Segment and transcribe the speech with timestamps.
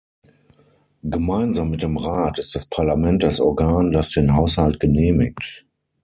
[1.03, 5.67] Gemeinsam mit dem Rat ist das Parlament das Organ, das den Haushalt genehmigt.